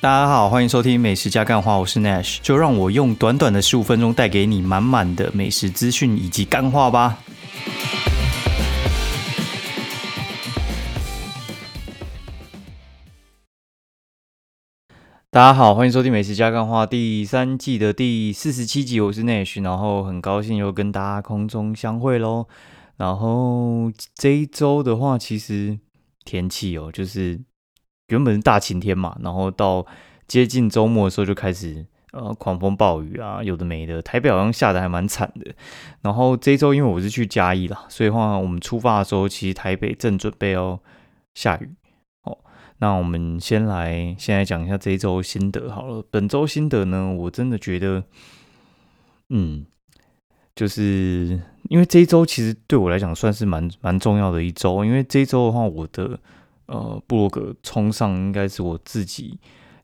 [0.00, 7.18] 大家好，欢迎收听美食加干话，我是 Nash，就让我用短短的十五分钟带给你满满的美食资讯以及干话吧。
[15.30, 22.46] 大家好，欢迎收听美食加干话第三季的第四十七集，我是 Nash，然后很高兴又跟大家空中相会喽。
[22.98, 25.80] 然后这一周的话，其实
[26.24, 27.40] 天气哦，就是
[28.08, 29.86] 原本是大晴天嘛，然后到
[30.26, 34.00] 接近周末的时候就开始呃狂风暴雨啊，有的没的。
[34.02, 35.54] 台北好像下的还蛮惨的。
[36.02, 40.80] 然后这一周因为我是去嘉义啦，所以话我们出发的时候，其实台北正准备要
[41.34, 41.70] 下雨
[42.24, 42.36] 哦。
[42.78, 46.04] 那我们先来先来讲一下这一周心得好了。
[46.10, 48.04] 本周心得呢，我真的觉得，
[49.30, 49.66] 嗯，
[50.54, 56.18] 就是因为这一周其实对我来讲算是蛮蛮重要的一周，因为这一周的话，我的
[56.68, 59.38] 呃布洛格冲上应该是我自己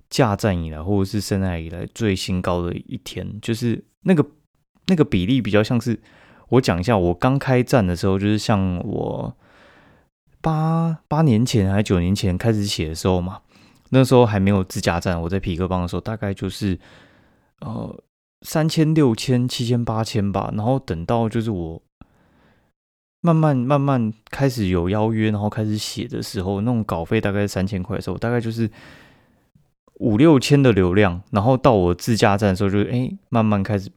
[0.08, 4.24] 架站以来或者是生涯以来最新高的一天，就是那个
[4.86, 6.00] 那个比例比较像是
[6.50, 9.36] 我讲一下，我刚开站的时候，就是像我
[10.40, 13.40] 八八年前还是九年前开始写的时候嘛，
[13.90, 16.78] 那时候还没有自驾站，我在皮克邦的时候，大概就是
[17.60, 18.02] 呃
[18.42, 21.82] 三千六千七千八千吧，然后等到就是我。
[23.24, 28.70] 慢慢慢慢开始有邀约，然后开始写的时候，那种稿费大概三千块的时候，大概就是
[29.94, 33.90] 五六千的流量，然后到我自驾站的时候，就是哎，慢慢开始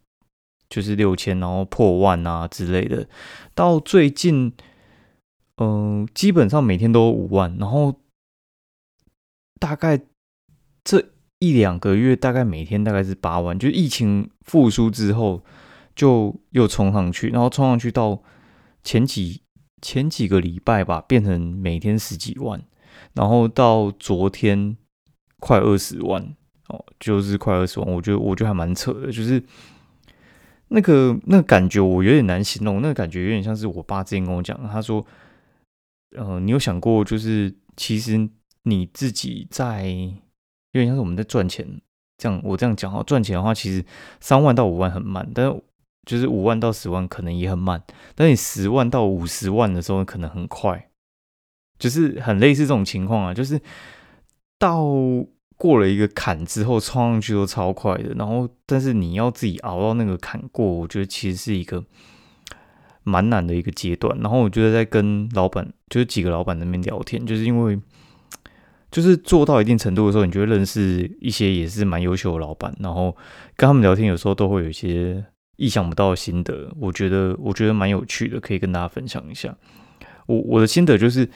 [0.70, 3.06] 就是六千，然后破万啊之类的。
[3.54, 4.54] 到最近，
[5.58, 7.96] 嗯，基本上每天都五万，然后
[9.60, 10.00] 大概
[10.86, 11.04] 这
[11.40, 13.60] 一两个月，大概每天大概是八万。
[13.60, 15.44] 就疫情复苏之后，
[15.94, 18.24] 就又冲上去，然后冲上去到。
[18.88, 19.42] 前几
[19.82, 22.64] 前几个礼拜吧，变成每天十几万，
[23.12, 24.78] 然后到昨天
[25.42, 26.24] 快二十万
[26.70, 27.92] 哦，就是快二十万。
[27.92, 29.44] 我觉得我觉得还蛮扯的，就是
[30.70, 35.06] 那个那个感觉我有点难形容，那个感觉有点像是我爸之前跟我讲，他说，
[36.16, 38.30] 呃，你有想过，就是其实
[38.64, 39.86] 你自己在
[40.72, 41.68] 有点像是我们在赚钱，
[42.18, 43.84] 这样我这样讲哈，赚钱的话，其实
[44.22, 45.62] 三万到五万很慢，但是。
[46.08, 47.84] 就是五万到十万可能也很慢，
[48.16, 50.90] 但你十万到五十万的时候可能很快，
[51.78, 53.34] 就是很类似这种情况啊。
[53.34, 53.60] 就是
[54.58, 54.86] 到
[55.58, 58.14] 过了一个坎之后，冲上去都超快的。
[58.16, 61.84] 然后，但是你要自己熬到那个坎过，我觉得其实是一个
[63.04, 64.18] 蛮难的一个阶段。
[64.20, 67.78] 然后，我觉得在跟老板，就是几个老板那边聊天，就是因为
[68.90, 72.74] 就是做到一定程度的时候，你就会认识一些也是蛮优秀的老板。
[72.80, 73.14] 然后
[73.58, 75.26] 跟他们聊天，有时候都会有一些。
[75.58, 79.56] 意想不到的心得，我觉得我觉得蛮有趣的，可以跟大家分享一下。
[80.28, 81.30] 我我的心得就是，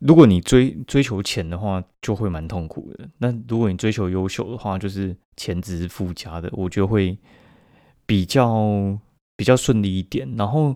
[0.00, 7.16] 如果你追追求钱的话，就会蛮痛苦的；那如果你追求优秀的话，就是钱只是附加的，我觉得会
[8.06, 8.98] 比较
[9.36, 10.28] 比较顺利一点。
[10.36, 10.74] 然后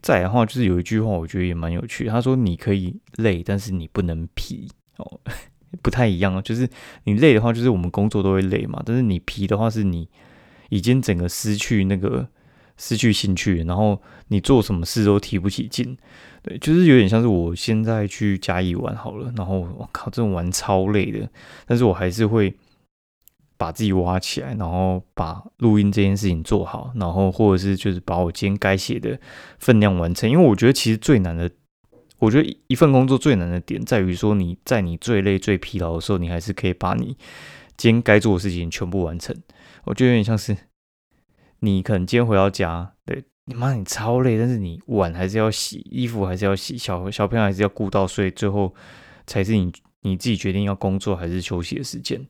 [0.00, 2.06] 再来的话，就是有一句话，我觉得也蛮有趣。
[2.08, 4.68] 他说：“你可以累，但是你不能皮。”
[4.98, 5.20] 哦，
[5.82, 6.68] 不太一样啊就是
[7.04, 10.08] 你累的话，就是我们工作都会累嘛；但是你皮的话，是你。
[10.70, 12.28] 已经整个失去那个
[12.76, 15.96] 失去兴趣，然后你做什么事都提不起劲，
[16.42, 21.28] 对，就是有点像是我现在去嘉义玩好了，然后我靠，这种玩超累的，
[21.66, 22.54] 但是我还是会
[23.56, 29.18] 把自己挖起来，然后把录音这件事情做好，然后或者是就是把我今天该写的
[29.58, 31.50] 分量完成，因为我觉得其实最难的，
[32.18, 37.16] 我觉得一份工作最难的点在于说你在你最累最疲劳的时候，你还是可以把你
[37.78, 39.34] 今天该做的事情全部完成。
[39.86, 40.56] 我觉得有点像是
[41.60, 48.74] 你可能今天回到家，对你妈你超累，但是你碗还是要洗，衣服还是要洗，小小朋友还是要顾到，所以最后
[49.26, 52.20] 才是你你自己决定要工作还是休息的时间。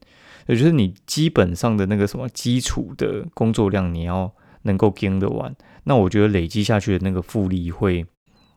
[0.46, 4.30] 也就是你基本上的那个什么基础的工作量，你要
[4.62, 8.04] 能够跟得完，那我觉得累积下去的那个复利会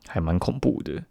[0.06, 1.02] 还蛮恐怖的。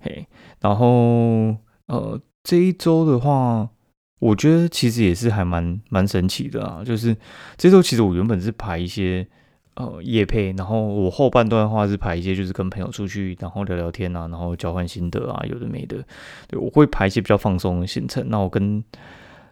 [0.00, 0.26] 嘿，
[0.60, 1.56] 然后
[1.86, 3.70] 呃这一周的话。
[4.20, 7.14] 我觉得其实也是还蛮蛮神奇的啊，就是
[7.58, 9.26] 这周其实我原本是排一些
[9.74, 16.02] 呃夜配，然后我后半段的话是排一些就是跟朋友出去，然后聊聊天啊，然后交换心得啊，有的没的，
[16.48, 18.26] 对我会排一些比较放松的行程。
[18.30, 18.82] 那我跟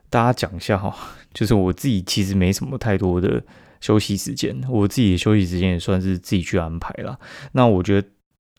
[0.08, 0.96] 大家讲一下哈，
[1.34, 3.42] 就是我自己其实没什么太多的
[3.80, 7.18] 休息时间，我自己的休息时间也算是自己去安排了。
[7.50, 8.08] 那我觉得，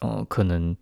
[0.02, 0.76] 呃，可能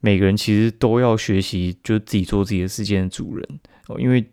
[0.00, 3.46] 每个人其实都要学习，就自己做自己的时间的主人
[3.88, 4.24] 哦，因为。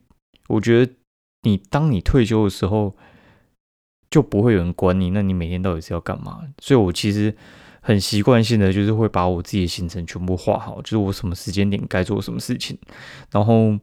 [0.49, 0.91] 我觉得
[1.43, 2.95] 你当你退休的时候，
[4.11, 5.11] 就不会有人管你。
[5.11, 6.41] 那你每天到底是要干嘛？
[6.61, 7.33] 所以我其实
[7.81, 12.77] 很习惯性的就是会把我自己的行程全部画好，就是我什么时间点该做什么事情。
[13.31, 13.77] 然后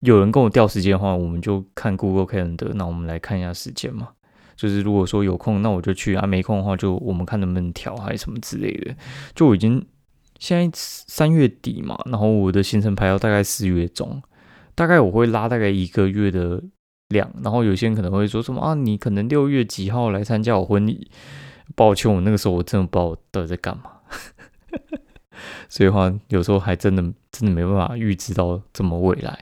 [0.00, 4.08] 有人跟我调时间的话，我们就看 Google Calendar，那我们来看一下时间嘛。
[4.56, 8.94] 就是如果说有空，那我就去啊；没空的话，就我们看能不能调还是什么之类的。
[9.34, 9.84] 就已经
[10.38, 14.22] 现在三月底嘛，然后我的行程排到大概四月中，
[14.74, 16.62] 大概我会拉大概一个月的
[17.08, 17.30] 量。
[17.42, 21.10] 然后有些人可能会说什么啊，你可能六月几号来参加我婚礼？
[21.74, 23.84] 抱歉，我那个时候我真的不知道我到底在干嘛。
[25.68, 29.38] 所以话有时候还真的真的没办法预知到这么未来。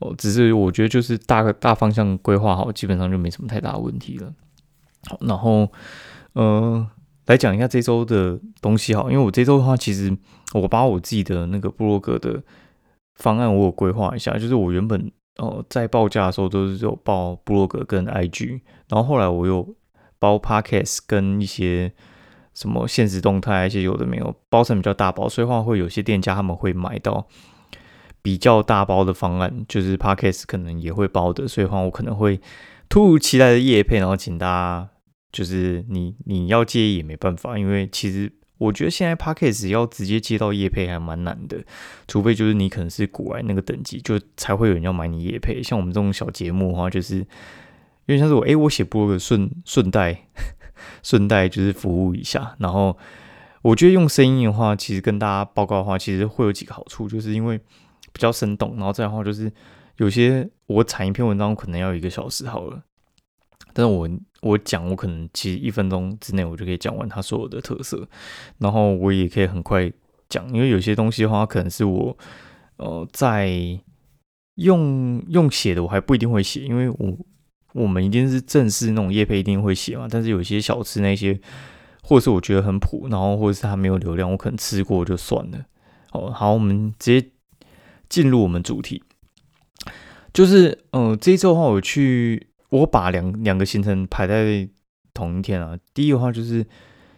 [0.00, 4.32] 哦，只是我觉得就是大概大方向规划好，基本上就没什么太大问题了。
[5.08, 5.70] 好，然后
[6.34, 6.86] 呃，
[7.26, 10.14] 来讲一下这周的东西好，因为我这周的话，其实
[10.54, 12.42] 我把我自己的那个布洛格的
[13.14, 19.74] 方案我有规划一下，就是我原本哦在报价的时候都是有报布洛格跟 IG，然后后来我又
[20.18, 21.92] 包 Podcast 跟一些
[22.54, 27.26] 什么现实动态，一些有的没有包成比较大包，所以话会有些店家他们会买到。
[28.24, 32.40] 比较大包的方案，就是 Podcast 可能也会包的，所以话我可能会
[32.88, 34.88] 突如其来的夜配，然后请大家
[35.32, 38.32] 就是你你要介意也没办法，因为其实
[38.62, 41.62] 我觉得现在 Podcast 要直接接到夜配还蛮难的，
[42.06, 45.62] 除非就是你可能是古玩那个等级，就才会有人要买你夜配。
[45.62, 47.26] 像我们这种小节目的话，就是因
[48.08, 50.26] 为像是我哎，我写播客顺顺带
[51.02, 52.96] 顺带就是服务一下，然后
[53.62, 57.60] 我觉得用声音的话，其实跟大家报告的话，其实会有几个好处，就是因为。
[58.14, 59.50] 比较生动，然后再的话就是
[59.96, 62.82] 有些我产一篇文章可能要一个小时好了，
[63.72, 64.06] 但是我
[64.42, 68.06] 我讲我可能其实一分钟之内我就可以讲完它所有的特色，
[68.58, 69.90] 然后我也可以很快
[70.28, 72.16] 讲，因为有些东西的话可能是我
[72.76, 73.50] 呃在
[74.56, 77.16] 用用写的我还不一定会写，因为我
[77.72, 81.40] 我们一定是正式那种叶配一定会写嘛，但是有些小吃那些，
[82.02, 85.64] 或是我觉得很普，然后或者是它没有流量，我可能吃过就算了。
[86.12, 87.28] 哦，好，我们直接。
[88.08, 89.02] 进入我们主题，
[90.34, 94.68] 就是嗯，这一周的话，我去我把两两个行程排在
[95.12, 95.78] 同一天啊。
[95.92, 96.66] 第一的话就是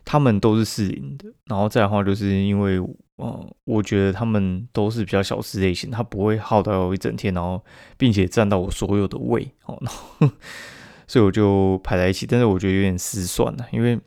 [0.04, 2.78] 他们都是四零的，然后再的话就是因为
[3.18, 7.64] 嗯，我觉得他们都是比较小吃类型，它不会耗到一整天，然后
[7.96, 10.28] 并且占到我所有的胃哦，然后
[11.06, 12.26] 所以我就排在一起。
[12.26, 14.00] 但是我觉得有点失算了，因为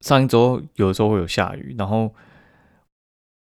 [0.00, 2.14] 上一周有的时候会有下雨，然后。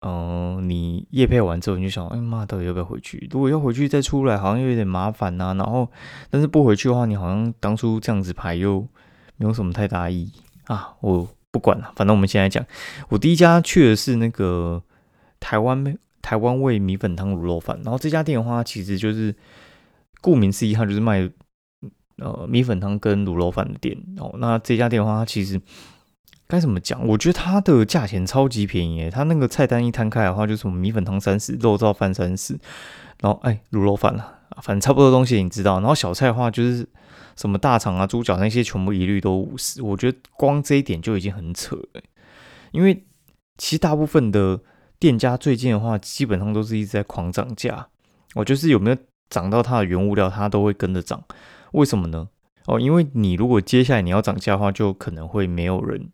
[0.07, 3.27] 嗯，你夜配完之后，你就想，哎妈，到底要不要回去？
[3.31, 5.55] 如果要回去再出来，好像又有点麻烦呐。
[5.57, 5.89] 然后，
[6.29, 8.87] 但是不回去的话，你好像当初这样子排又
[9.37, 10.31] 没有什么太大意义
[10.65, 10.93] 啊。
[10.99, 12.63] 我不管了，反正我们现在讲，
[13.09, 14.83] 我第一家去的是那个
[15.39, 17.79] 台湾台湾味米粉汤卤肉饭。
[17.83, 19.35] 然后这家店的话，其实就是
[20.21, 21.27] 顾名思义，它就是卖
[22.17, 23.97] 呃米粉汤跟卤肉饭的店。
[24.19, 25.59] 哦，那这家店的话，它其实。
[26.47, 27.05] 该怎么讲？
[27.07, 32.57] 我觉得它的价钱超级便宜，它那个菜单一摊开的话，就是什么米粉汤三十，肉燥饭三十，
[33.19, 35.79] 然后哎卤肉饭了，反正差不多东西你知道。
[35.79, 36.87] 然后小菜的话，就是
[37.35, 39.81] 什么大肠啊、猪脚那些，全部一律都五十。
[39.81, 42.01] 我觉得光这一点就已经很扯了，
[42.71, 43.05] 因为
[43.57, 44.59] 其实大部分的
[44.99, 47.87] 店家最近的话，基本上都是一直在狂涨价。
[48.35, 48.97] 我就是有没有
[49.29, 51.23] 涨到它的原物料，它都会跟着涨。
[51.71, 52.27] 为什么呢？
[52.67, 56.11] 哦，因为你如果接下来你要涨价的话，就可能会没有人。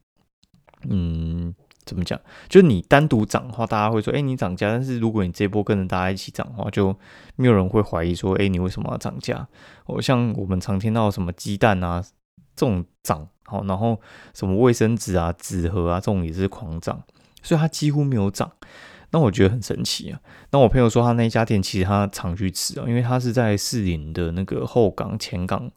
[0.89, 1.53] 嗯，
[1.85, 2.19] 怎么讲？
[2.49, 4.69] 就你单独涨的话，大家会说，哎，你涨价。
[4.69, 6.95] 但是如果你这波跟着大家一起涨的话，就
[7.35, 9.47] 没有人会怀疑说，哎，你为什么要涨价？
[9.85, 12.03] 哦，像我们常听到什么鸡蛋啊
[12.55, 13.99] 这种涨，好，然后
[14.33, 17.03] 什么卫生纸啊、纸盒啊这种也是狂涨，
[17.41, 18.51] 所以它几乎没有涨。
[19.11, 20.19] 那我觉得很神奇啊。
[20.51, 25.69] 那我朋友说他那家店其实他常去吃啊，因为他是在士林的那个后港、前港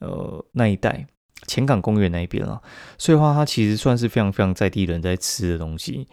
[0.00, 1.06] 呃那一带。
[1.46, 2.62] 前港公园那一边啊，
[2.96, 6.06] 所以话它其实算是非常非常在地人在吃的东西，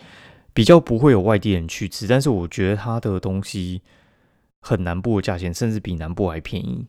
[0.54, 2.08] 比较不会有外地人去吃。
[2.08, 3.82] 但是我觉得它的东西
[4.62, 6.88] 很南部的价钱，甚至比南部还便宜。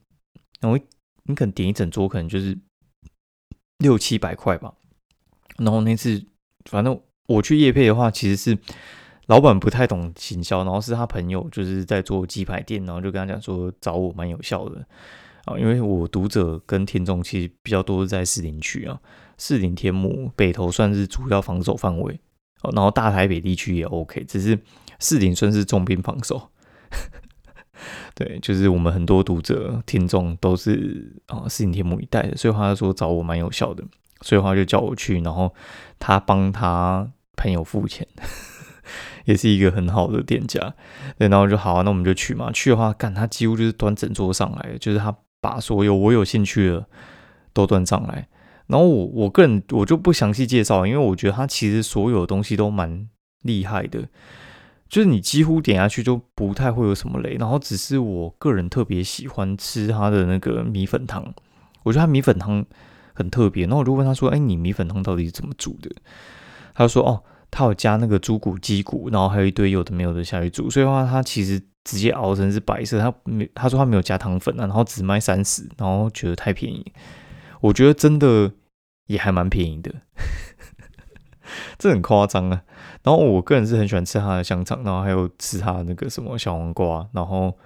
[0.61, 0.78] 然后
[1.25, 2.59] 你可能点一整桌，可能就是
[3.78, 4.73] 六七百块吧。
[5.59, 6.25] 然后那次
[6.68, 8.59] 反正我去夜配的话，其实是
[9.26, 14.87] 老板不太懂行销，然后是他朋友就是在做鸡排店，然后就跟他讲说找我蛮有效的。
[15.47, 19.00] 啊，因为我读者跟听众其实比较多是在士林区啊，
[19.38, 22.20] 士林天母北投算是主要防守范围
[22.62, 24.59] 哦，然后大台北地区也 OK，只是
[24.99, 26.50] 士林算是重兵防守。
[28.14, 33.82] 对，就是我们很多读者听众都是啊士林天母一带的，所以他说找我蛮有效的，
[34.20, 35.54] 所以他就叫我去，然后
[35.99, 38.06] 他帮他朋友付钱，
[39.25, 40.75] 也是一个很好的店家。
[41.16, 45.16] 对，然后就好，那我们就去嘛，去的话，干他几乎就是端整桌上来，就是他。
[45.40, 46.87] 把所有我有兴趣的
[47.52, 48.28] 都端上来，
[48.66, 53.09] 然后我我个人我就不详细介绍，因为我觉得他其实所有东西都蛮
[53.42, 54.09] 厉害的。
[54.88, 61.32] 就是你几乎点下去就不太会有什么雷，然后只是我个人特别喜欢吃它的那个米粉汤，
[61.85, 62.66] 我觉得它米粉汤
[63.14, 63.66] 很特别。
[63.66, 65.88] 然后我就问他说：“哎，你米粉汤到底是怎么煮的？”
[66.75, 73.00] 他就说：“哦，他有加那个猪骨、鸡骨，然后还有一堆有的没有的下去煮，所以的话他其实直接熬成是白色。
[73.00, 76.92] 他没他说他没有加糖粉啊，然后只卖三十，然后觉得太便宜。
[77.61, 78.52] 我觉得真的
[79.07, 79.92] 也还蛮便宜的。
[81.78, 82.62] ”这很夸张啊！
[83.02, 87.59] 然后我个人是很喜欢吃它的香肠，然后还有吃它的那个什么小黄瓜，然后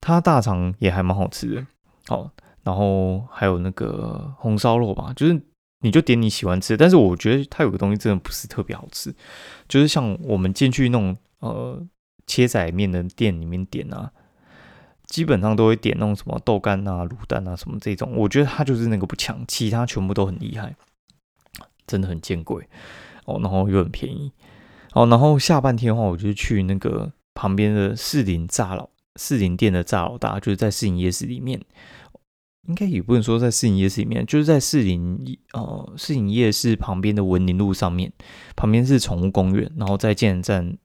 [0.00, 1.66] 它大肠也还蛮好吃的。
[2.06, 2.30] 好，
[2.62, 5.38] 然后还有那个红烧肉吧，就是
[5.80, 9.14] 你就点你喜欢吃，但是我觉得它有个东西真的不是特别好吃，
[9.68, 11.86] 就是像我们进去那种呃
[12.26, 14.10] 切仔面的店里面点啊，
[15.06, 20.74] 基本上都会点那种什么豆干啊、卤蛋啊什么这种，我觉得它就是那个不强，其他全部都很厉害，
[21.86, 22.68] 真的很见鬼。
[23.24, 24.32] 哦，然后又很便宜，
[24.94, 31.60] 哦，然后下半天的话，我就去那个旁边的士林炸老士林店的炸老大，就是在士林夜市里面，
[32.68, 35.18] 应该也不能说在士林夜市里面，就是在士林
[35.52, 38.12] 呃士林夜市旁边的文林路上面，
[38.54, 40.76] 旁边是宠物公园，然后在建站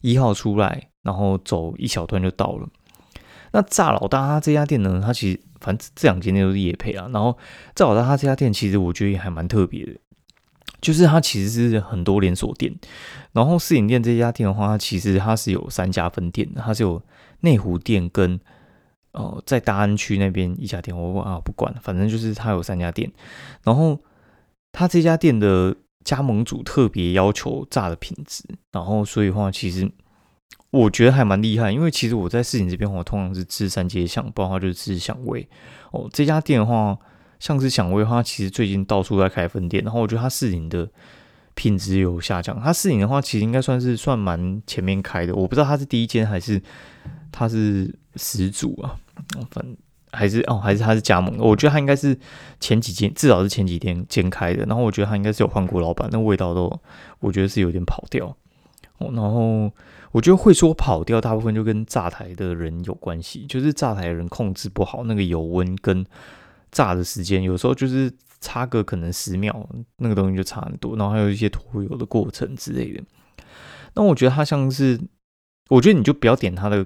[0.00, 2.68] 一号出来，然后走一小段就到了。
[3.52, 7.38] 那炸老大他这家店呢，他其实反正这两间店都是夜配啊，然后
[7.74, 9.92] 炸老大他这家店其实我觉得也还蛮特别的。
[10.78, 12.72] 就是它其实是很多连锁店，
[13.32, 17.02] 然后四影店这家店的话，它其实它是有三家分店，它是有
[17.40, 18.38] 内湖店跟
[19.16, 23.10] 呃在大安区那边一家店，我啊不管，反正就是他有三家店，
[23.64, 23.98] 然后
[24.70, 29.90] 他这家店的加盟主特别要求炸的品质，然后所以话其实
[30.70, 35.48] 我觉得还蛮厉害，因为其实我在市井这边我通常是吃三街巷，不然的话就是吃香味
[35.90, 36.96] 哦，这家店的话。
[37.38, 40.88] 像是响威的话，其实最近到处在开分店，然后我觉得它市井的
[41.52, 42.58] 品质有下降。
[42.58, 46.58] 它四零的话，其实应该算是算蛮前面开的，我不知道它是第一间还是
[47.36, 48.98] 他是始祖啊，
[49.50, 49.76] 反
[50.12, 51.44] 还是哦还是他是加盟的。
[51.44, 52.18] 我觉得他应该是
[52.58, 54.64] 前几天，至少是前几天间开的。
[54.64, 56.72] 然后我觉得他应该是有换过老板，那味道都
[57.20, 58.34] 我觉得是有点跑掉。
[58.98, 59.70] 哦，然后
[60.12, 66.04] 我觉得会说跑掉，大部分就跟炸台的人有关系，就是炸台的人控制不好那个油温跟。
[66.72, 69.66] 炸的时间有时候就是差个可能十秒，
[69.96, 73.02] 那个东西就差很多，然后还有一些脱油的过程之类的。
[73.94, 75.00] 那我觉得它像是，
[75.70, 76.84] 我觉得你就不要点它的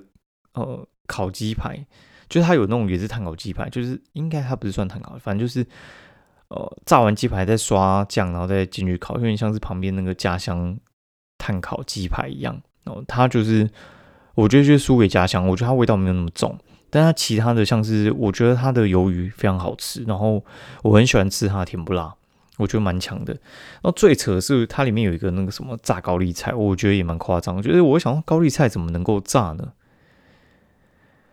[0.55, 1.87] 呃烤鸡排，
[2.29, 5.67] 就是它有那种也是碳烤鸡排，就是应该它不是算碳烤，反正就是
[6.49, 10.79] 呃炸完鸡排再刷酱，然后再进去烤，有点像是旁边那个家乡
[11.39, 12.61] 碳烤鸡排一样。
[12.85, 13.69] 然后它就是
[14.35, 16.59] 我觉得就是输给家乡，我觉得它味道没有那么重。
[16.93, 20.45] 但它其他的像是，我觉得它的鱿鱼非常好吃，然后
[20.83, 22.13] 我很喜欢吃它甜不辣，
[22.57, 23.33] 我觉得蛮强的。
[23.35, 29.73] 然后最扯的是它里面有一个那个什么炸高丽菜，我觉得也蛮夸张，就是我想高丽菜怎么能够炸呢？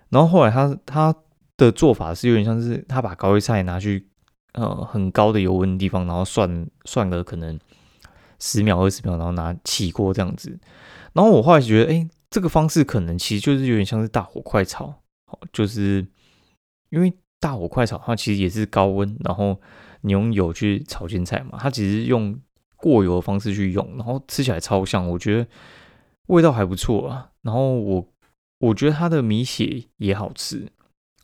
[0.10, 1.16] 然后后来他他
[1.58, 4.08] 的做法是有点像是他把高丽菜拿去
[4.54, 7.60] 呃很高的油温地方，然后涮涮个可能
[8.40, 10.60] 十秒二十秒，然后拿起锅这样子。
[11.14, 14.94] 然后我后来觉得，哎，这个方式可能其实就是有点像是大火快炒。
[15.52, 16.08] 就是
[16.90, 19.60] 因为大火快炒，它其实也是高温，然后
[20.02, 22.40] 你用油去炒青菜嘛，它只是用
[22.78, 25.46] 过油的方式去用，然后吃起来超香，我觉得
[26.28, 27.30] 味道还不错啊。
[27.42, 28.08] 然后我
[28.60, 30.68] 我觉得它的米血也好吃，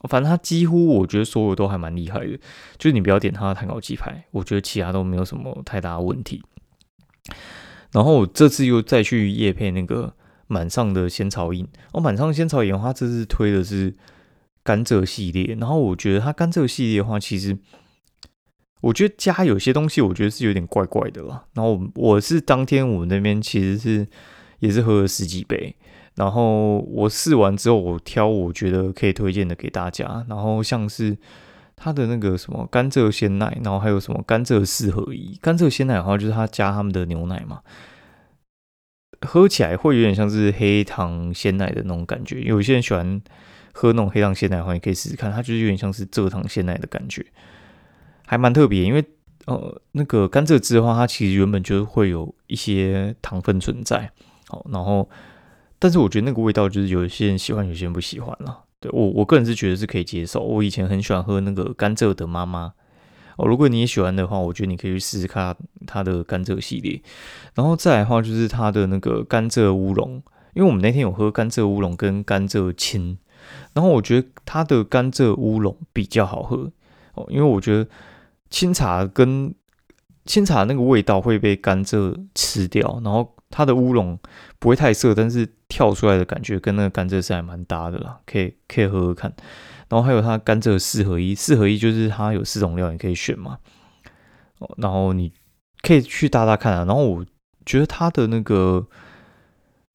[0.09, 2.37] 反正它几乎我觉得所有都还蛮厉害的。
[2.77, 6.43] 就是你不要点它的碳烤鸡排，我觉得其他都没有什么太大问题。
[7.91, 10.13] 然后我这次又再去夜配那个。
[10.45, 13.95] 满上的仙草饮哦，满上仙草饮的话，这次推的是
[14.61, 15.55] 甘蔗系列。
[15.55, 17.57] 然后我觉得它甘蔗系列的话，其实
[18.81, 21.45] 我觉得加有些东西，我觉得是有点怪怪的啦。
[21.53, 24.05] 然后我是当天我们那边其实是
[24.59, 25.75] 也是喝了十几杯，
[26.15, 30.25] 然后我试完之后，我挑我觉得可以推荐的给大家。
[30.29, 31.17] 然后像是
[31.75, 35.37] 它的那个什么甘蔗鲜奶，然后还有什么甘蔗四合一。
[35.41, 37.61] 甘蔗鲜奶的话，就是它加他们的牛奶嘛。
[39.21, 43.21] 喝起来会有点像是黑糖鲜奶的那种感觉，有些人喜欢
[43.71, 47.25] 喝那种黑糖鲜奶的话，也可以试试看，它就是有点像是蔗糖鲜奶的感觉，
[48.25, 48.83] 还蛮特别。
[48.83, 49.03] 因为
[49.45, 54.11] 呃，那个甘蔗汁的话，它其实原本就会有一些糖分存在，
[54.47, 55.09] 好，然后
[55.83, 58.63] 但是我觉得那个味道就是有些人喜欢，有些人不喜欢了。
[58.79, 60.39] 对我我个人是觉得是可以接受。
[60.39, 62.71] 我以前很喜欢喝那个甘蔗的妈妈。
[63.35, 65.53] 哦，如果你也喜欢的话，我觉得你可以去试试看
[65.85, 67.01] 它的甘蔗系列。
[67.55, 70.23] 然后再来的话，就是它的那个甘蔗乌龙，
[70.53, 73.17] 因为我们那天有喝甘蔗乌龙跟甘蔗青，
[73.73, 76.71] 然后我觉得它的甘蔗乌龙比较好喝
[77.15, 77.85] 哦，因为我觉得
[78.49, 79.53] 清茶跟
[80.23, 84.17] 清茶那个味道会被甘蔗吃掉，然后它的乌龙
[84.59, 89.33] 不会太涩，但是跳出来的感觉跟那个甘蔗是还蛮搭的啦，可以可以喝喝看。
[89.89, 93.57] 然后还有它甘蔗四合一，四合一就是它有四种料你可以选嘛。
[94.59, 95.33] 哦，然后你
[95.81, 96.85] 可以去搭搭看啊。
[96.85, 97.25] 然后我
[97.65, 98.85] 觉得它的那个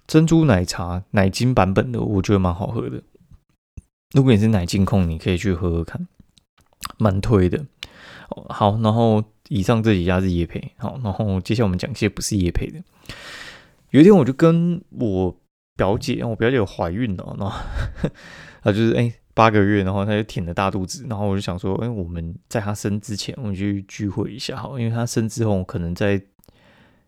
[0.08, 3.00] 珍珠奶茶奶精版本的，我觉得蛮好喝的。
[4.16, 6.08] 如果你是奶精控，你可以去喝喝看，
[6.98, 7.64] 蛮推的。
[8.48, 12.82] 好，然后以上这几家是叶配，好，然后接下来我们讲一些不是叶配的。
[13.90, 15.34] 有一天我就跟我
[15.78, 17.56] 表姐，我表姐有怀孕了，然后
[18.62, 26.20] 她就是哎八个月，然后她就挺着大肚子，然后我就想说，哎，我们在她生之前，我们去聚会一下，好，因为她生之后可能在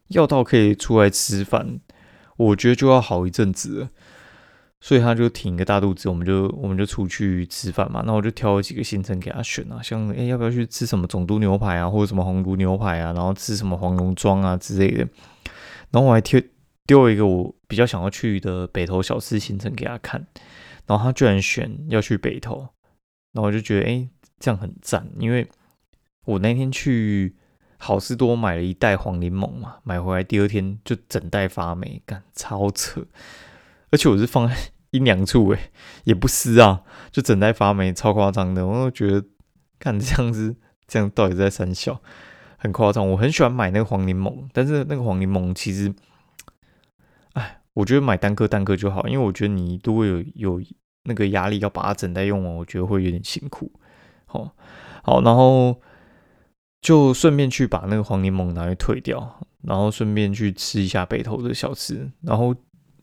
[0.09, 1.81] 要到可以出来吃饭，
[2.37, 3.89] 我觉得就要好一阵子。
[4.83, 8.03] 所以他就挺个大肚子，我们就我们就出去吃饭嘛。
[8.07, 15.07] 那我就挑了几个行程给他选啊，像哎要不要去吃什么总督牛排啊，或者什么红炉牛排啊，然后吃什么黄龙庄啊之类的。
[15.91, 16.41] 然后我还挑
[16.87, 20.27] 丢一个我比较想要去的北投小吃行程给他看，
[20.87, 22.69] 然后他居然选要去北投，
[23.33, 24.09] 然后我就觉得哎
[24.39, 25.47] 这样很赞，因为
[26.25, 27.37] 我那天去
[27.79, 33.07] 好事多买了一袋黄柠檬嘛，买回来第二天就整袋发霉，干超扯。
[33.91, 34.55] 而且我是放在
[34.91, 35.71] 阴凉处诶，
[36.05, 38.67] 也不湿啊，就整袋发霉，超夸张的。
[38.67, 39.25] 我都觉得，
[39.79, 40.55] 看这样子，
[40.87, 42.01] 这样到底在三笑，
[42.57, 43.11] 很夸张。
[43.11, 45.93] 我很喜欢买那个黄柠檬，但是那个黄柠檬其实，
[47.81, 50.63] 我觉得买单颗单颗就好，因为我觉得你如果有有
[51.05, 53.73] 那个压力要把它整袋用完，我觉得会有点辛苦。
[54.27, 54.55] 好，
[55.03, 55.81] 好，然后
[56.81, 62.55] 就顺便去把那个黄柠檬拿去退掉，然后顺便去吃一下北投的小吃，然后。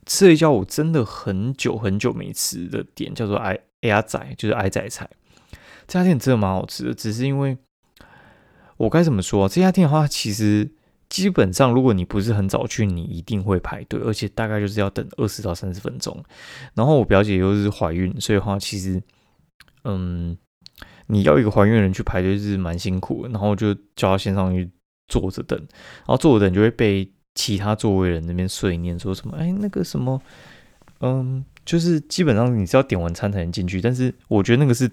[0.10, 5.06] 吃了一家我真的很久很久没吃的店，叫做矮矮仔，就是矮仔菜。
[5.86, 7.58] 这家店真的蛮好吃的，只是因为
[8.78, 9.44] 我该怎么说？
[9.44, 10.72] 啊这家店的话，其实
[11.10, 16.24] 基本上如果你不是很早去，你一定会排队，而且大概就是要等二十到三十分钟。
[16.74, 19.02] 然后我表姐又是怀孕，所以的话，其实
[19.84, 20.38] 嗯，
[21.08, 23.30] 你要一个怀孕的人去排队是蛮辛苦的。
[23.30, 24.70] 然后就叫她先上去
[25.08, 27.12] 坐着等，然后坐着等就会被。
[27.40, 29.38] 其他座位人那边碎念说什么？
[29.38, 30.20] 哎，那个什么，
[31.02, 34.90] 嗯，就是基本上你是要点完餐才能进去，但是我觉得那个是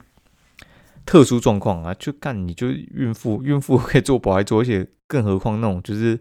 [1.05, 6.19] 特殊状况啊，就干你就孕妇， 孕妇可以做保爱做，而且更何况那种就是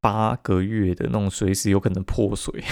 [0.00, 2.62] 八个月的那种，随时有可能破水。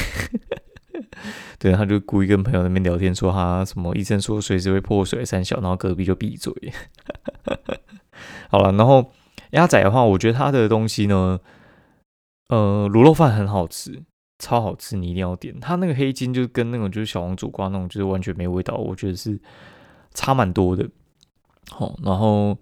[1.59, 6.53] 对，他就故意跟朋友那边聊天说他什么医生说随时会破水三小，然后隔壁就闭嘴。
[8.51, 9.13] 好了，然后
[9.51, 11.39] 鸭仔的话，我觉得他的东西呢。
[12.49, 14.03] 呃，卤肉饭很好吃，
[14.41, 15.55] 超好吃，你一定要点。
[15.61, 19.41] 它那个黑金就是跟那种就是小王煮瓜那种，就是完全没味道，我觉得是
[20.15, 20.91] 差蛮多的。
[21.71, 22.59] 好，然后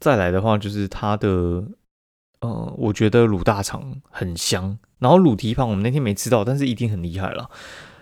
[0.00, 1.28] 再来的话就是它的，
[2.40, 4.78] 呃，我觉得卤大肠很香。
[4.98, 7.48] 然后卤蹄膀我们那天没吃到，但是一定很厉害了，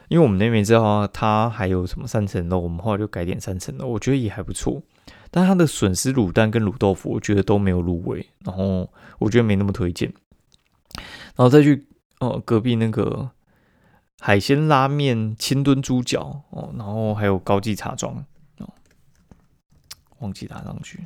[0.09, 4.81] 因为我们那边知道它还有什么三层肉，我们后来就改点三层肉，我觉得也还不错。
[5.31, 10.11] 但它的笋丝卤蛋跟卤豆腐，我觉得都没有入味，然后我觉得没那么推荐。
[11.35, 11.87] 然后再去
[12.21, 13.29] 哦，隔壁那个
[14.21, 18.25] 海鲜拉面清炖猪脚哦，然后还有高记茶庄，
[20.19, 21.01] 忘记打上去，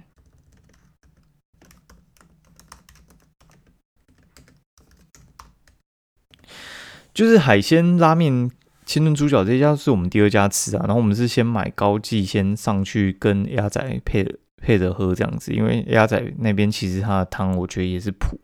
[7.13, 8.51] 就是海鲜拉面
[8.87, 18.39] 清炖猪脚这家是我们第二家吃啊，然后我们是先买高记先上去跟鸭仔配配着喝这样子，因为鸭仔那边其实它的汤我觉得也是普。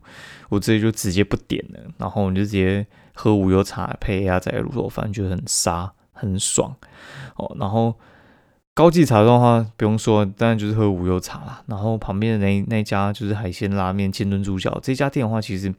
[0.49, 6.73] 我直接就直接不点了，然后我们就直接喝无油茶配鸭仔卤肉饭，觉得很沙很爽
[7.35, 7.53] 哦。
[7.59, 7.99] 然后
[8.77, 11.63] 高级茶的话不用说，当然就是喝无油茶啦。
[11.65, 15.73] 然后旁边的那那家就是海鲜拉面金炖猪脚，这家店的话其实，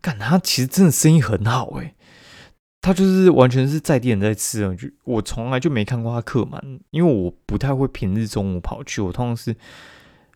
[0.00, 1.94] 干他其实真的生意很好诶。
[2.80, 6.60] 他就是完全是在地人在吃啊，就我从来就没看过他客满，
[6.90, 9.54] 因为我不太会平日中午跑去，我通常是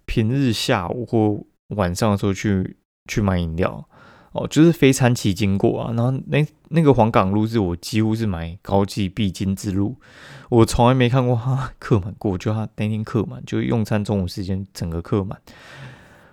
[0.05, 2.77] 平日下午或晚上的时候去。
[3.09, 3.89] 去买饮料
[4.37, 9.97] 哦，就是非餐期经过啊，然后那那个黄冈路是我几乎是买高级必经之路，
[10.51, 15.41] 我从来没看过他客满过，就他那天客满，就用餐中午时间整个客满，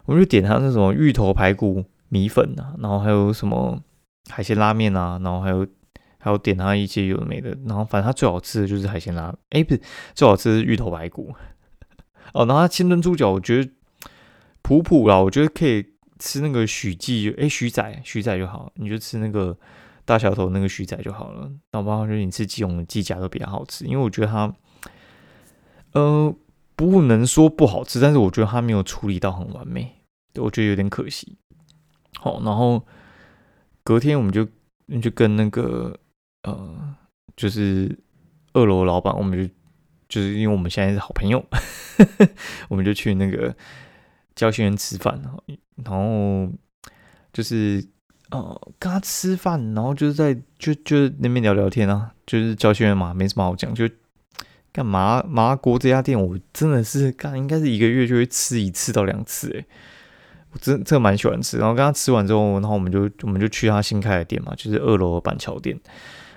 [0.05, 3.79] 我就点他那种芋头排骨米粉啊，然后还有什么
[4.29, 5.65] 海鲜拉面啊，然后还有
[6.17, 9.81] 还有点他一些有的没的，然后反正他最好吃的就是海鲜拉，哎不是
[10.13, 11.33] 最好吃的是芋头排骨
[12.33, 13.71] 哦，然后他清炖猪脚我觉得
[14.61, 15.92] 普普啦，我觉得可以。
[16.23, 19.57] 吃那个许记，哎，许仔，许仔就好，你就吃那个
[20.05, 21.51] 大小头那个许仔就好了。
[21.73, 24.55] 那包括就是你吃鸡茸的鸡甲都比较好吃，因为我觉得它，
[25.91, 26.33] 呃，
[26.77, 29.97] 不能说不好吃，但是我觉得它没有处理到很完美，
[30.35, 31.37] 我觉得有点可惜。
[32.17, 32.85] 好，然后
[33.83, 34.47] 隔天我们就
[35.01, 35.99] 就跟那个
[36.43, 36.95] 呃，
[37.35, 37.99] 就是
[38.53, 39.53] 二楼老板，我们就
[40.07, 41.45] 就是因为我们现在是好朋友，
[42.69, 43.53] 我们就去那个
[44.35, 45.21] 教训员吃饭，
[45.75, 46.51] 然后
[47.31, 47.85] 就是
[48.29, 53.89] 呃跟他吃饭，然后就是在就就那边聊聊天啊，就是教训员嘛，没什么好讲，就
[54.71, 59.65] 干嘛麻辣锅这家店，我真的是干应该是一个月就会吃一次到两次，诶。
[60.51, 65.75] 我真这蛮喜欢吃，然后跟他吃完之后，然后我们就我们就去他新开的店嘛，就是二楼的板桥店。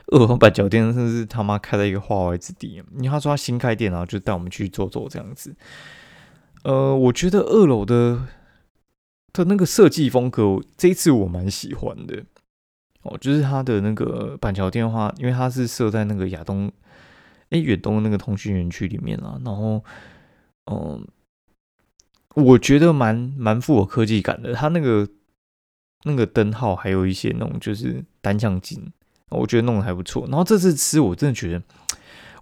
[0.07, 5.55] 二楼板桥店真是他妈开在一个化外之地，因为他说他新开店，然后就带我们去坐坐这样子。
[6.63, 8.19] 呃，我觉得二楼的
[9.45, 12.25] 的那个设计风格，这一次我蛮喜欢的。
[13.03, 16.71] 哦，就是他的那个板桥店的话，因为它是设在那个亚东
[17.51, 19.85] 哎远东那个通讯园区里面啊，然后
[20.71, 21.07] 嗯。
[22.37, 25.09] 我觉得蛮蛮富有科技感的，它那个
[26.03, 28.93] 那个灯号还有一些那种就是单向镜，
[29.31, 30.27] 我觉得弄得还不错。
[30.27, 31.63] 然后这次吃，我真的觉得，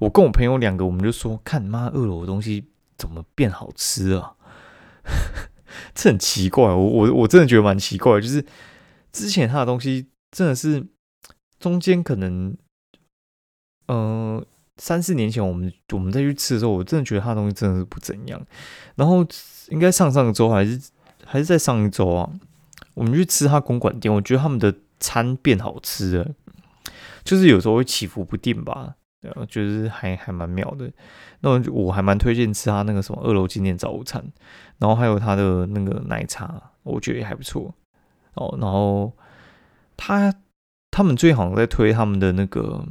[0.00, 2.64] 我跟我朋友两个，我们就说，看妈二楼的东西
[2.98, 4.34] 怎么变好吃啊？
[5.94, 8.44] 这很奇怪，我我我真的觉得蛮奇怪，就是
[9.12, 10.86] 之前他的东西真的是
[11.58, 12.56] 中间可能，
[13.88, 14.44] 嗯。
[14.76, 18.44] 三四年前，我们我们再去吃的时候，我真的觉得他的东西真的是不怎样。
[18.96, 19.24] 然后
[19.68, 20.80] 应该上上周还是
[21.24, 22.28] 还是在上一周啊，
[22.94, 26.28] 我们去吃他公馆店，我觉得他们的餐变好吃了，
[27.22, 30.90] 就是有时候会起伏不定吧，呃，就是还还蛮妙的。
[31.42, 34.24] 那我还蛮推荐吃他那个什么二楼经典早午餐，
[34.78, 37.74] 然后还有他的那个奶茶，我觉得也还不错
[38.34, 38.56] 哦。
[38.60, 39.12] 然后
[39.96, 40.34] 他
[40.90, 42.84] 他们最好像在推他们的那个。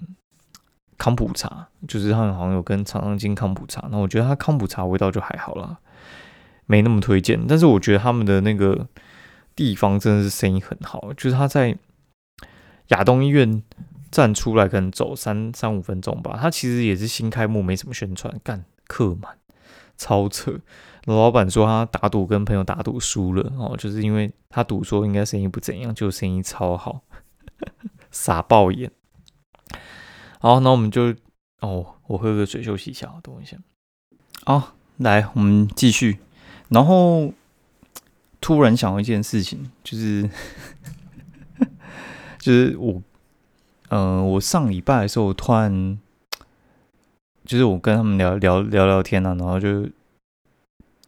[0.95, 5.77] 康普茶就是他们好像有跟厂商进康普茶，那我觉得它康普茶味道就还好啦，
[6.65, 7.45] 没那么推荐。
[7.45, 8.87] 但是我觉得他们的那个
[9.53, 11.77] 地方真的是生意很好，就是他在
[12.89, 13.61] 亚东医院
[14.11, 16.37] 站出来，可能走三三五分钟吧。
[16.39, 19.37] 他其实也是新开幕，没什么宣传，干客满
[19.97, 20.59] 超扯。
[21.05, 27.01] 老板说他打赌跟朋友打赌输了哦，就是因为他赌说应该生意不怎样，就生意超好，
[28.11, 28.89] 傻爆眼。
[30.39, 31.13] 好，那我们就
[31.59, 33.57] 哦，我喝个水休息一下，等我一下。
[34.45, 36.19] 好，来，我们继续。
[36.69, 37.33] 然后
[38.41, 40.29] 突然想到一件事情，就是
[42.39, 43.01] 就是我，
[43.89, 45.99] 嗯，我上礼拜的时候突然，
[47.45, 49.87] 就是我跟他们聊聊聊聊天啊，然后就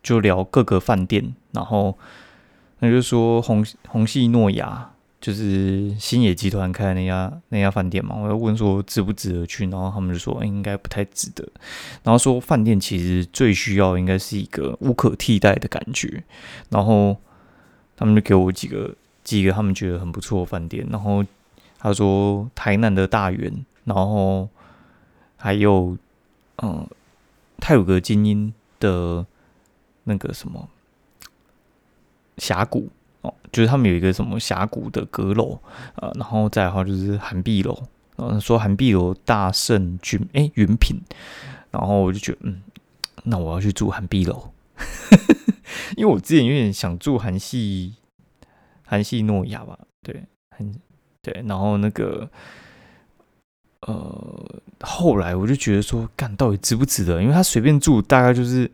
[0.06, 1.98] 就聊各个饭店，然后
[2.80, 4.92] 那就说红红系诺亚。
[5.22, 11.44] 就是新野集团开的那家那家饭店嘛，我要问说值不值得去，然后他们就说应该不太值得，
[12.04, 16.24] 然后说饭店其实最需要应该是一个无可替代的感觉，
[16.70, 17.18] 然后
[17.98, 21.26] 他们就给我几个几个他们觉得很不错的饭店，然后
[21.80, 24.48] 他说台南的大园，然后
[25.38, 25.98] 还有
[26.62, 26.88] 嗯
[27.58, 29.26] 泰鲁格精英的
[30.06, 30.68] 那个什么
[32.38, 32.90] 峡谷
[33.22, 33.32] 哦。
[33.52, 35.60] 就是他们有一个什么峡谷的阁楼，
[35.96, 37.84] 呃，然后再的话就是韩碧楼，
[38.18, 40.98] 嗯，说韩碧楼大圣君，哎，云品，
[41.72, 42.62] 然后我就觉得，嗯，
[43.24, 44.52] 那我要去住韩碧楼，
[45.96, 47.96] 因为我之前有点想住韩系，
[48.86, 50.74] 韩系诺亚吧，对，很
[51.22, 52.30] 对，然后那个，
[53.82, 57.22] 呃，后来我就觉得说，干到底值不值得？
[57.22, 58.70] 因为他随便住大概就是，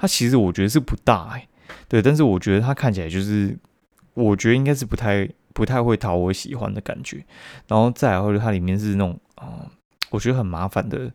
[0.00, 1.46] 它其实我觉得是不大，哎，
[1.86, 3.56] 对，但是我觉得它看起来就是。
[4.14, 7.24] 我觉得应该是不太不太会讨我喜欢的感觉，
[7.68, 9.70] 然后再或者它里面是那种啊，
[10.10, 11.10] 我觉得很麻烦的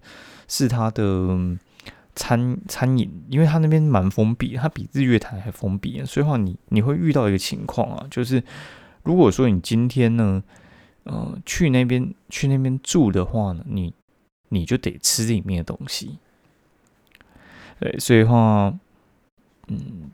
[0.48, 1.38] 是它的
[2.16, 8.42] 餐餐饮，因为它那边蛮封闭，它比日月潭还封闭，所以话你你会遇到一个情况啊，就是
[9.04, 10.42] 如果说你今天呢，
[11.04, 13.94] 呃，去那边去那边住的话呢，你
[14.50, 16.18] 你就得吃里面的东西，
[17.80, 18.74] 对，所以话，
[19.68, 20.12] 嗯。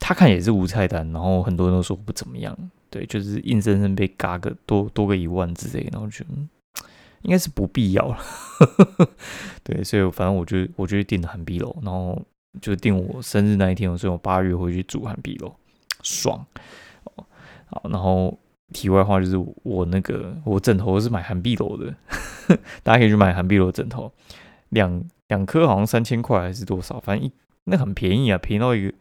[0.00, 2.56] 他看也是无菜单，然后很多人都说不怎么样，
[2.88, 6.30] 对，就是硬生生被嘎个多多个一万之类，然后觉得
[7.22, 8.18] 应该是不必要了，
[9.62, 12.18] 对，所以反正我就我就订了韩碧楼，然后
[12.62, 15.52] 就订我生日那一天，所以我八月回去住韩碧楼，
[16.02, 16.46] 爽，
[17.66, 18.38] 好，然后
[18.72, 21.94] 题外话就是我那个我枕头是买韩碧楼的，
[22.82, 24.10] 大家可以去买韩碧楼枕头，
[24.70, 27.32] 两两颗好像三千块还是多少，反正一
[27.64, 28.94] 那很便宜啊，便宜到一个。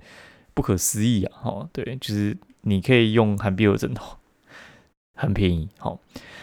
[0.54, 1.38] 不可思议啊！
[1.40, 4.18] 哈，对，就是你可以用韩碧尔枕头，
[5.14, 5.70] 很便宜。
[5.78, 6.00] 好，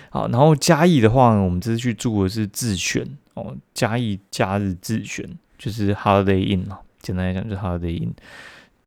[0.08, 6.80] 好，然后嘉义的话，我们这次去住的是自选哦，嘉义假日自选，就是 Holiday Inn 啊。
[7.00, 8.12] 简单来讲，就是 Holiday Inn。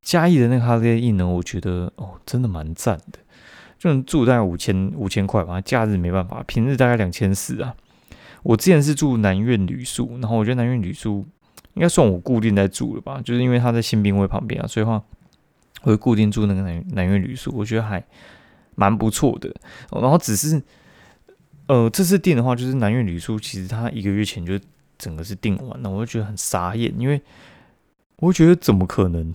[0.02, 3.20] 嘉义的那个 Holiday Inn 呢，我觉得哦，真的蛮赞的，
[3.78, 5.60] 就能住大概五千五千块吧。
[5.60, 7.76] 假日没办法，平日大概两千四啊。
[8.48, 11.28] 我之前是住南苑旅宿，然后我觉得南苑旅宿
[11.74, 15.04] 应该算我固定在住了吧，就是因为它在新兵卫旁边啊，所以话
[15.82, 18.02] 我会固定住那个南南苑旅宿，我觉得还
[18.76, 19.54] 蛮不错的。
[19.92, 20.64] 然后只是，
[21.68, 24.58] 呃，这次订的话，就是南苑旅宿，其实它一个月前就
[24.98, 27.22] 整个是订完了，我就觉得很傻眼，因为
[28.20, 29.30] 我觉得怎么可能？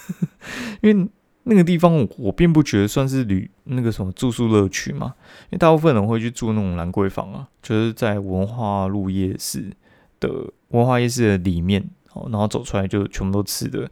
[0.80, 1.06] 因为
[1.50, 9.72] 那个地方我并不觉得算是旅那个什么住宿乐趣嘛，因为大部分人会去住那种兰桂坊啊，就是在文化路夜市
[10.20, 10.30] 的
[10.68, 11.82] 文化夜市的里面，
[12.12, 13.90] 哦，然后走出来就全部都吃的，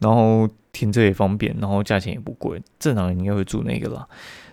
[0.00, 4.08] 然后停车也方便，然后价钱也不贵，正常人应该会住那个啦。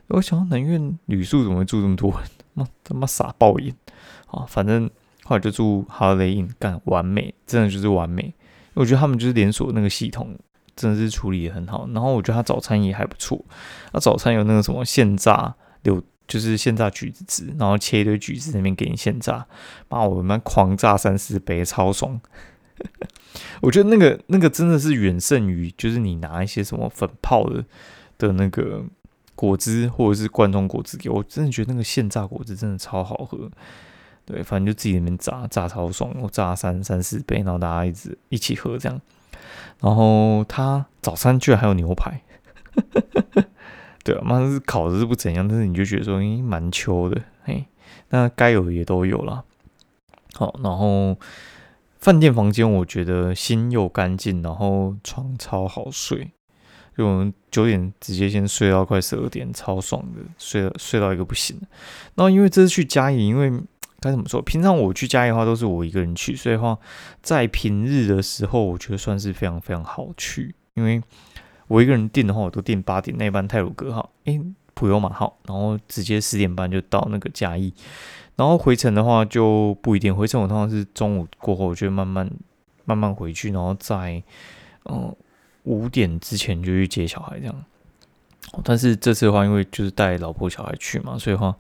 [0.09, 2.29] 我想到南苑旅宿怎么会住这么多人？
[2.53, 3.73] 妈他妈傻爆眼
[4.27, 4.45] 啊！
[4.47, 4.87] 反正
[5.23, 8.31] 后来就住 Holiday Inn，干完美，真的就是完美。
[8.75, 10.37] 我觉得他们就是连锁那个系统。
[10.75, 13.43] 真的是处理的很好，然后我觉得他早餐也还不错。
[13.91, 19.45] 那早餐有那个什么现榨柳，就是现榨橘子汁，然后切一堆橘子那边给你现榨，
[19.89, 22.19] 妈我们狂榨三四杯，超爽。
[23.62, 27.63] 我觉得那个那个真的是远胜于，就是你拿一些什么粉泡的
[28.17, 28.83] 的那个
[29.36, 33.49] 果汁或者是罐装果汁给我，真的觉得那个现榨果汁真的超好喝。
[34.25, 38.99] 对，反正就自己那边榨榨超爽，我榨三三四杯，然后大家一直一起喝这样。
[39.84, 42.22] 然后他早餐居然还有牛排，
[44.02, 47.65] 对啊，妈是烤的是不怎样，但是你就觉得说，诶，蛮秋的，嘿，
[48.10, 49.43] 那该有的也都有了。
[50.36, 51.17] 好，然后
[52.00, 56.32] 饭店房间我觉得新又干净，然后床超好睡，
[56.98, 61.60] 就我们九点直接先睡到快十二点，超爽的，睡睡到一个不行。
[62.15, 63.52] 然后因为这次去嘉义，因为
[64.03, 64.41] 该怎么说？
[64.41, 66.77] 平常我去嘉义的话，都是我一个人去，所以话
[67.21, 70.53] 在平日的时候，我觉得算是非常非常好去。
[70.73, 71.01] 因为
[71.69, 74.41] 我一个人订的话，我都订八点那班泰鲁格号，诶，
[74.73, 77.73] 普悠玛号，然后直接十点半就到那个嘉义。
[78.35, 82.29] 然后回程的话就不一定，回程我通常是中午过后，我就慢慢
[82.83, 84.21] 慢慢回去，然后在
[84.85, 85.15] 嗯
[85.63, 87.63] 五点之前就去接小孩这样。
[88.63, 91.55] 但是这次的话，因为就是带老婆小孩去嘛，所以话。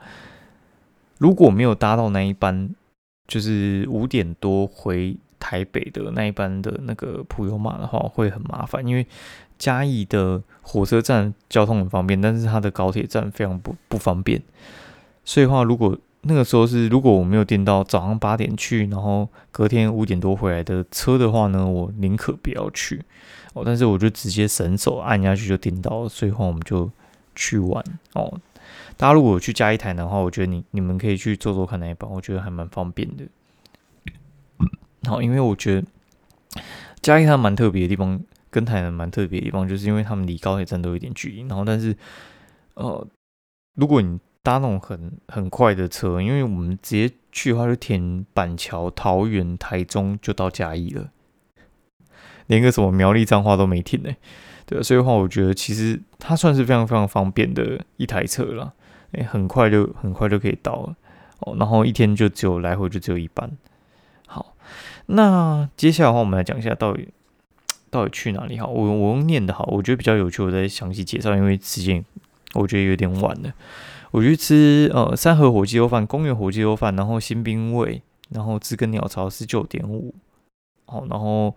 [1.17, 2.69] 如果没有搭到那一班，
[3.27, 9.05] 就是五点多回台北的那一班的那个普悠玛的话，会很麻烦，因为
[9.57, 14.41] 嘉义的火车站交通很方便，但是它的高铁站非常不不方便。
[15.23, 23.01] 所以话，如果那个时候是如果我没有订到早上八点去，然后隔天五点多回来的车的话呢，我宁可不要去
[23.53, 23.63] 哦。
[23.65, 26.89] 但是我就直接神手按下去就订到了，所以话我们就
[27.35, 28.39] 去玩哦。
[28.97, 33.25] 大家如果去加一台的话，我觉得你你们可以去坐坐看那一班，我觉得还蛮方便的。
[35.05, 35.87] 好，因为我觉得
[37.01, 41.41] 加一台蛮特别的地方，跟台南蛮特别的地方，就是因为他们离高铁站都有点距离。
[41.47, 41.95] 然后，但是
[42.75, 43.07] 呃，
[43.75, 51.11] 如果你搭那种很很快的车，因为我们直接去的话，就填板桥、桃园、台中就到嘉义了，
[52.47, 54.09] 连个什么苗栗彰化都没停呢。
[54.81, 58.73] 所以的话，我觉得其实它算是非常非常方便的一台车了。
[59.11, 60.95] 哎，很快就很快就可以到了
[61.41, 63.51] 哦，然后一天就只有来回就只有一班。
[64.25, 64.55] 好，
[65.05, 67.09] 那接下来的话，我们来讲一下到底
[67.91, 68.65] 到底去哪里好。
[68.65, 72.03] 我我用念的好，我觉得比较有趣，我再详细介绍，因为时间
[72.55, 73.53] 我觉得有点晚了。
[74.09, 80.13] 我去吃呃三河火鸡肉饭、公园火鸡肉饭，然后新兵卫，然后知根鸟巢十九点五，
[80.85, 81.55] 哦，然后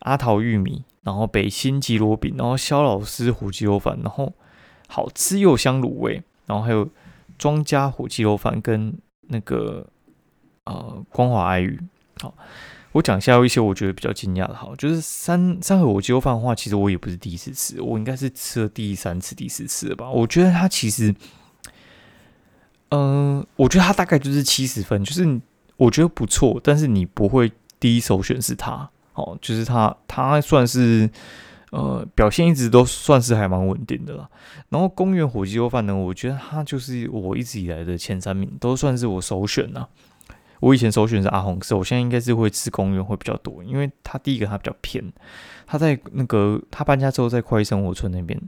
[0.00, 4.34] 阿桃玉米，然后北新吉罗饼，然后肖老师火鸡肉饭，然后
[4.88, 6.22] 好吃又香卤味。
[6.46, 6.88] 然后还有
[7.36, 8.96] 庄家火鸡肉饭跟
[9.28, 9.84] 那个
[10.64, 11.80] 呃光华爱玉。
[12.20, 12.32] 好，
[12.92, 20.08] 我讲一下一些我觉得比较惊讶的，好，就是三三盒火鸡肉饭的话，其实我也不是第一次吃，我应该是吃了第三次、第四次了吧？
[20.08, 21.12] 我觉得它其实，
[22.90, 25.40] 嗯，我觉得它大概就是七十分，就是
[25.76, 31.10] 我觉得不错，但是你不会第一首选是它，哦，就是它，它算是。
[31.72, 34.26] 呃，表现一直都算是还蛮稳定的啦。
[34.68, 39.86] 然后公园火鸡肉饭呢，我觉得它就是我一直以来的前三名，都算是我首选呐。
[40.60, 45.12] 我以前首选是阿红色，我现在应该是会吃公园会比较多，因为它第一个它比较偏，
[45.66, 48.40] 它在那个它搬家之后在快生活村那边，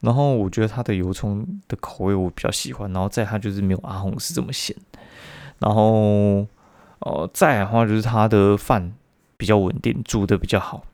[0.00, 4.74] 然后我觉得它的油葱的口味我比较喜欢，然后再它就是没有阿红是这么咸，
[5.58, 6.46] 然后
[7.00, 8.94] 呃再的话就是它的饭
[9.40, 10.84] 比较稳定，住的比较好。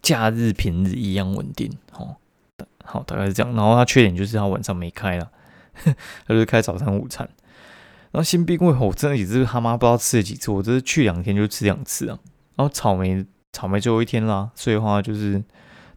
[0.00, 2.14] 假日平日一样稳定，哦，
[2.84, 3.52] 好，大概是这样。
[3.56, 5.28] 然后它缺点就是它晚上没开了，
[5.82, 7.28] 它就是开早餐、午餐。
[8.12, 12.16] 然后新兵卫，我真的也是他妈不知道吃了几次，我这是去两天就吃两次啊。
[12.54, 15.42] 然后草莓，草莓最后一天啦，所以的话就是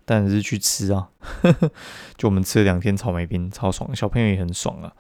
[0.06, 1.10] 当然是去吃啊。
[2.18, 4.92] 就我们吃了两天草莓冰，超爽，小朋友也很爽啊。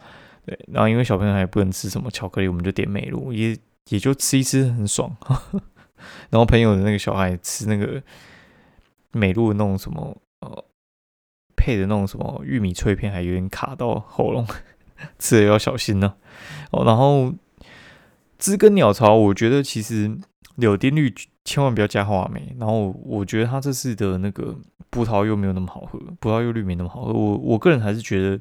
[0.46, 3.58] 对，然后因为小朋友还不能吃什么巧克力，我们就点美露，也
[3.90, 5.16] 也就吃一吃很爽。
[6.30, 8.02] 然后朋友的那个小孩吃那个
[9.12, 10.66] 美露那种什么呃
[11.56, 14.48] 配的那种什么玉米脆片，还有点卡到喉咙，
[15.20, 16.16] 吃的要小心呢。
[16.72, 17.34] 哦，然后
[18.38, 20.18] 知根鸟巢，我觉得其实
[20.56, 22.56] 柳丁绿千万不要加话梅。
[22.60, 24.56] 然后我觉得它这次的那个
[24.90, 27.14] 葡萄柚没有那么好喝，葡萄柚绿没那么好喝。
[27.14, 28.40] 我我个人还是觉得。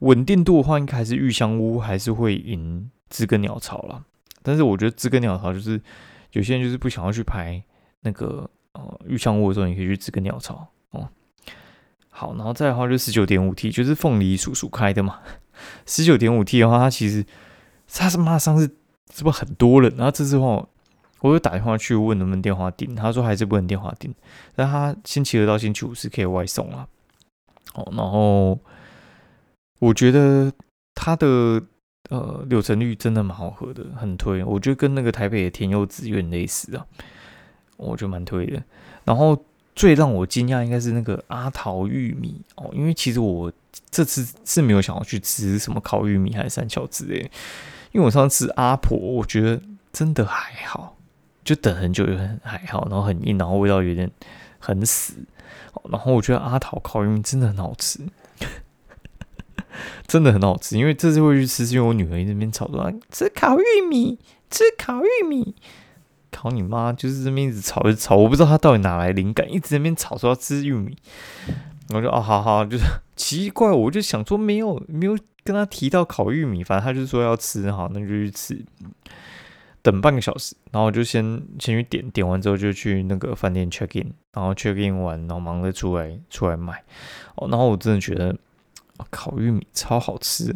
[0.00, 4.04] 稳定度的话，应该还是玉香屋还是会赢知根鸟巢啦。
[4.42, 5.80] 但是我觉得知根鸟巢就是
[6.34, 7.60] 有些人就是不想要去排
[8.02, 11.08] 那个呃玉香屋的时候，你可以去知根鸟巢哦。
[12.10, 15.18] 好，然后再的话就十九点五 T，就是凤梨叔叔开的嘛。
[15.84, 17.26] 十九点五 T 的话，它其实
[17.88, 18.66] 它是马上是
[19.12, 19.92] 是不是很多人？
[19.96, 20.64] 然后这次话，
[21.20, 24.14] 我有打电话去问能不能电话订，他说还是不能电话订，
[24.54, 26.86] 但他星期二到星期五是可以外送啊。
[27.74, 28.58] 哦，然后。
[29.80, 30.50] 我觉得
[30.94, 31.60] 他的
[32.14, 34.42] 呃柳橙绿真的蛮好喝的，很推。
[34.44, 36.86] 我觉得跟那个台北的甜柚子有点类似啊，
[37.76, 38.62] 我觉得蛮推的。
[39.04, 39.36] 然后
[39.74, 43.52] 最让我惊讶应该是那个阿桃玉米哦，因为其实我
[43.90, 47.30] 这次是没有想要去吃什么烤玉米还是三巧之类，
[47.92, 49.60] 因为我上次阿婆，我觉得
[49.92, 50.96] 真的还好，
[51.44, 54.10] 就等很久也很还好，然后很硬，然后味道有点
[54.58, 55.14] 很死。
[55.90, 58.00] 然后我觉得阿桃烤玉米真的很好吃。
[60.06, 64.18] 真的很好吃，因为这次会去吃，是因为我女儿在那边吵说吃烤玉米，
[64.50, 65.54] 吃烤玉米，
[66.30, 66.92] 烤你妈！
[66.92, 70.96] 就是这边一直吵，一直吵，我不知道她到底哪来灵感，一直在那边吵说要吃玉米。
[71.90, 72.84] 我就哦，好好，就是
[73.14, 78.64] 奇怪，我就想说没有没有跟她提到烤玉米，反正她就说要吃，好，那就去吃。
[79.82, 81.22] 等半个小时，然后我就先
[81.58, 86.82] 先去点，点完之后就去那个饭店 check in，然后 check in 完，然后忙着出来出来买。
[87.34, 88.34] 哦，然后我真的觉得。
[89.10, 90.54] 烤玉米超好吃，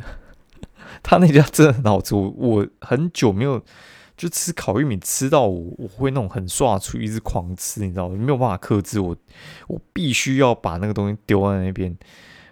[1.02, 2.14] 他那家真的很好吃。
[2.14, 3.62] 我我很久没有
[4.16, 8.16] 就吃烤玉米，吃到我我会那种很刷出一直狂吃，你知道吗？
[8.16, 9.16] 没有办法克制我，
[9.68, 11.96] 我必须要把那个东西丢在那边，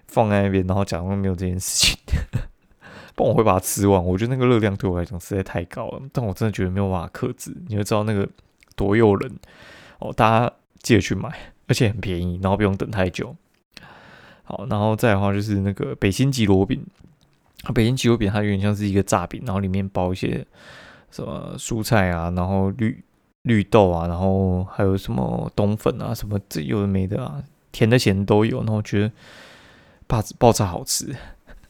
[0.06, 1.98] 放在那边，然后假装没有这件事情，
[3.14, 4.04] 不然我会把它吃完。
[4.04, 7.56] 我觉得那个热量对我来讲实在太高了，但我真的觉得没有办法克制。
[7.68, 8.28] 你就知道那个
[8.74, 9.38] 多诱人
[9.98, 13.34] 哦，大家记得去买，而且很便宜，然后不用等太久。
[14.46, 16.82] 好，然后再的话就是那个北京吉罗饼，
[17.74, 20.46] 北京吉罗饼它有点像是一个炸饼，然后里面包一些
[21.10, 23.04] 什么蔬菜啊，然后绿
[23.42, 29.12] 绿豆啊，然后还有什么冬粉啊，什么这有的没的啊，甜的咸的都有，然后觉得
[30.06, 31.14] 爆爆炸好吃，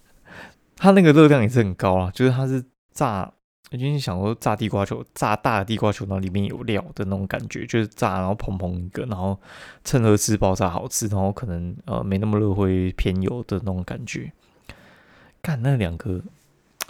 [0.77, 3.33] 它那个热量也是很高啊，就是它是炸。
[3.73, 9.37] 我今天想说炸地瓜球，炸大的地瓜球，然后里面有料的那种感觉，就是炸然后蓬蓬一个，然后
[9.83, 14.33] 趁热吃爆炸好吃，然后可能呃没那么热会偏油的那种感觉。
[15.43, 16.23] 干那两个，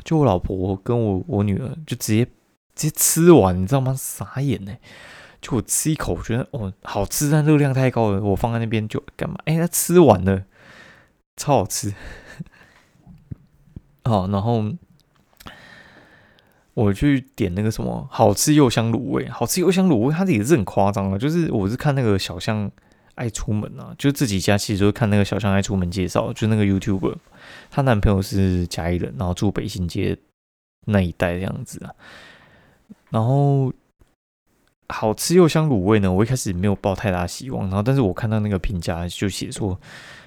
[0.05, 2.27] 就我老婆跟我我女儿就直接
[2.75, 3.95] 直接吃完，你知道吗？
[3.97, 4.77] 傻眼呢！
[5.41, 9.37] 就我吃一口，我觉得哦好吃，但热量太高了，我放在那边就干嘛？
[9.47, 10.45] 哎，它吃完了，
[11.39, 11.95] 超好吃。
[14.05, 14.75] 好，然后。
[16.77, 21.17] 我去点那个什么好吃又香卤味，好吃又香卤味，它也是很夸张啊。
[21.17, 22.71] 就是我是看那个小象
[23.15, 27.15] 爱出门啊，就自己家其实就看那个小象爱出门介绍，就那个 YouTuber，
[27.71, 30.19] 她男朋友是嘉义人，然后住北新街
[30.85, 31.95] 那一带这样子啊。
[33.09, 33.73] 然后
[34.91, 39.81] 好吃又香卤味呢，我一开始没有抱太大希望，然后但是我看到那个评价就写说，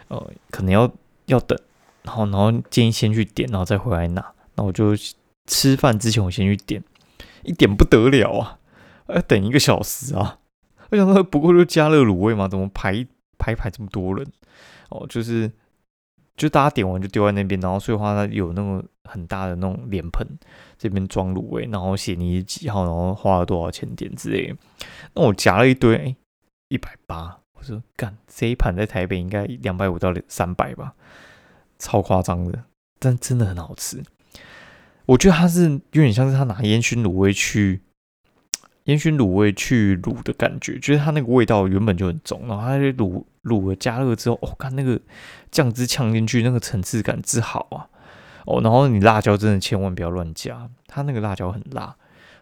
[0.07, 0.91] 呃，可能要
[1.27, 1.55] 要等，
[2.01, 4.95] 然后然后建议先去点，然后再回来拿，那我就。
[5.49, 6.83] 吃饭之前我先去点，
[7.43, 8.59] 一点不得了啊，
[9.07, 10.38] 要等一个小时啊！
[10.91, 13.05] 我想说，不过就加热卤味嘛，怎么排
[13.39, 14.25] 排排这么多人？
[14.89, 15.51] 哦，就是
[16.38, 20.25] 就大家点完就丢在那边，然后所以话它有那种很大的那种脸盆，
[20.77, 24.56] 这边装卤味，然后写你几号，然后花了多少钱点之类。
[25.15, 26.15] 那我夹了一堆，
[26.67, 30.93] 一百八，我说干这一盘在台北应该两百五到三百吧，
[31.79, 32.63] 超夸张的，
[33.00, 34.04] 但真的很好吃。
[35.10, 37.81] 我觉得它是有点像是他拿烟熏卤味去
[38.85, 44.99] 烟熏卤味去卤的感觉，就是它那个味道原本就很重，然后它卤卤了加热之后，哦，看那个
[45.49, 47.89] 酱汁呛进去，那个层次感之好啊，
[48.45, 51.95] 哦，然后你辣椒真的千万不要乱加，它那个辣椒很辣，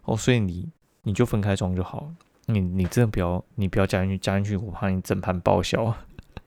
[0.03, 0.67] 哦，所以你
[1.03, 2.11] 你就分开装就好，
[2.47, 5.95] 你你真的不要你不要加进去，加进去我怕你整盘报销，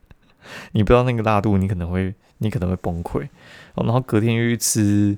[0.73, 3.27] 你不知道那个辣度，你可能会你可能会崩溃，
[3.75, 5.17] 然后隔天又去吃。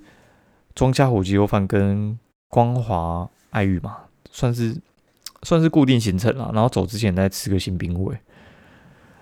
[0.75, 2.19] 庄家火鸡肉饭跟
[2.49, 3.99] 光华爱玉嘛，
[4.31, 4.77] 算是
[5.43, 6.51] 算是固定行程了。
[6.53, 8.17] 然后走之前再吃个新兵味。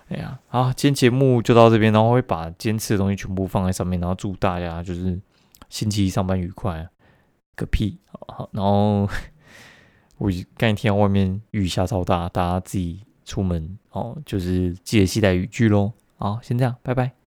[0.09, 5.17] 哎呀，好，今天节目就到这边，然后会把今天吃的东西全部放在上面，然后祝大家就是
[5.69, 6.85] 星期一上班愉快，
[7.55, 7.97] 个屁！
[8.27, 9.07] 好，然后
[10.19, 15.93] 我刚才听到外面雨下超大，大家自己出门哦，就是记得携带雨具喽。
[16.17, 17.20] 好，先这样，拜拜。